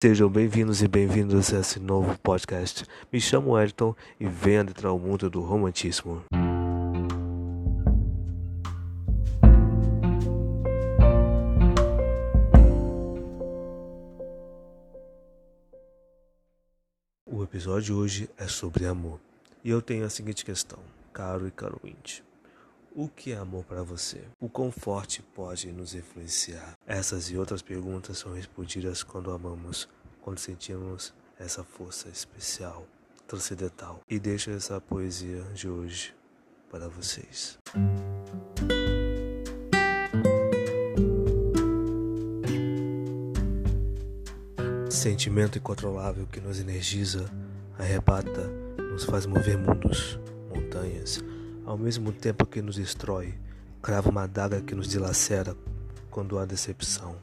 Sejam 0.00 0.30
bem-vindos 0.30 0.80
e 0.80 0.86
bem-vindos 0.86 1.52
a 1.52 1.58
esse 1.58 1.80
novo 1.80 2.16
podcast. 2.20 2.84
Me 3.12 3.20
chamo 3.20 3.58
Elton 3.58 3.96
e 4.20 4.28
venho 4.28 4.60
adentrar 4.60 4.94
o 4.94 4.98
mundo 4.98 5.28
do 5.28 5.40
romantismo. 5.40 6.22
O 17.26 17.42
episódio 17.42 17.82
de 17.82 17.92
hoje 17.92 18.30
é 18.38 18.46
sobre 18.46 18.86
amor. 18.86 19.18
E 19.64 19.70
eu 19.70 19.82
tenho 19.82 20.04
a 20.04 20.08
seguinte 20.08 20.44
questão, 20.44 20.78
caro 21.12 21.48
e 21.48 21.50
caro 21.50 21.80
ouvinte. 21.82 22.22
O 22.94 23.06
que 23.08 23.32
é 23.32 23.36
amor 23.36 23.64
para 23.64 23.82
você? 23.82 24.22
O 24.40 24.48
quão 24.48 24.72
forte 24.72 25.22
pode 25.22 25.70
nos 25.70 25.94
influenciar? 25.94 26.76
Essas 26.86 27.30
e 27.30 27.36
outras 27.36 27.62
perguntas 27.62 28.18
são 28.18 28.32
respondidas 28.32 29.02
quando 29.02 29.30
amamos, 29.30 29.88
quando 30.22 30.38
sentimos 30.38 31.14
essa 31.38 31.62
força 31.62 32.08
especial, 32.08 32.86
transcendental. 33.26 34.00
E 34.08 34.18
deixo 34.18 34.50
essa 34.50 34.80
poesia 34.80 35.42
de 35.54 35.68
hoje 35.68 36.14
para 36.70 36.88
vocês. 36.88 37.58
Sentimento 44.90 45.58
incontrolável 45.58 46.26
que 46.26 46.40
nos 46.40 46.58
energiza, 46.58 47.30
arrebata, 47.78 48.48
nos 48.90 49.04
faz 49.04 49.26
mover 49.26 49.56
mundos, 49.56 50.18
montanhas 50.52 51.22
ao 51.68 51.76
mesmo 51.76 52.12
tempo 52.12 52.46
que 52.46 52.62
nos 52.62 52.76
destrói, 52.76 53.34
crava 53.82 54.08
uma 54.08 54.22
adaga 54.22 54.58
que 54.62 54.74
nos 54.74 54.88
dilacera 54.88 55.54
quando 56.10 56.38
há 56.38 56.46
decepção. 56.46 57.14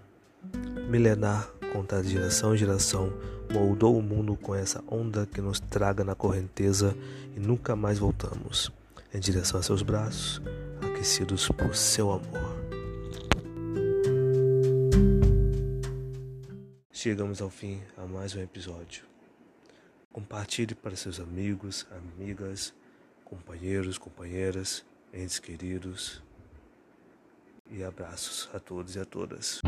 Milenar, 0.87 1.49
contra 1.73 2.03
geração 2.03 2.53
em 2.53 2.57
geração, 2.57 3.11
moldou 3.51 3.97
o 3.97 4.03
mundo 4.03 4.35
com 4.35 4.53
essa 4.53 4.83
onda 4.87 5.25
que 5.25 5.41
nos 5.41 5.59
traga 5.59 6.03
na 6.03 6.13
correnteza 6.13 6.95
e 7.35 7.39
nunca 7.39 7.75
mais 7.75 7.97
voltamos, 7.97 8.71
em 9.11 9.19
direção 9.19 9.59
a 9.59 9.63
seus 9.63 9.81
braços, 9.81 10.39
aquecidos 10.79 11.49
por 11.49 11.75
seu 11.75 12.11
amor. 12.11 12.55
Chegamos 16.91 17.41
ao 17.41 17.49
fim 17.49 17.81
a 17.97 18.05
mais 18.05 18.35
um 18.35 18.41
episódio. 18.41 19.05
Compartilhe 20.13 20.75
para 20.75 20.95
seus 20.95 21.19
amigos, 21.19 21.87
amigas, 21.89 22.75
companheiros, 23.25 23.97
companheiras, 23.97 24.85
entes 25.11 25.39
queridos 25.39 26.23
e 27.69 27.83
abraços 27.83 28.49
a 28.53 28.59
todos 28.59 28.95
e 28.95 28.99
a 28.99 29.05
todas. 29.05 29.59